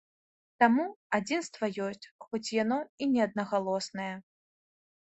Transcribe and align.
Таму, 0.63 0.85
адзінства 1.17 1.65
ёсць, 1.89 2.09
хоць 2.27 2.45
яно 2.63 2.79
і 3.03 3.13
не 3.13 3.21
аднагалоснае. 3.31 4.13